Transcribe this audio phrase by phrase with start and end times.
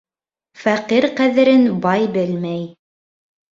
[0.61, 2.67] Фәҡир ҡәҙерен бай белмәй.